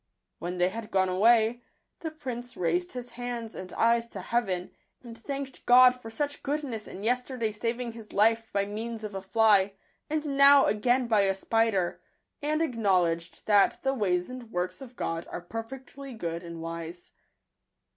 [0.39, 1.61] When they had gone away,
[1.99, 4.71] the prince raised his hands and eyes to heaven,
[5.03, 8.51] and thanked God i for such goodness in yesterday saving his life!
[8.51, 9.73] by means of a fly,
[10.09, 12.01] and n#w again by a spider,
[12.41, 17.11] I and acknowledged that the ways and works of God are perfectly good and wise.